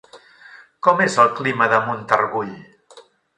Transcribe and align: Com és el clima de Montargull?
Com 0.87 1.03
és 1.05 1.17
el 1.23 1.29
clima 1.41 1.67
de 1.75 1.83
Montargull? 1.91 2.57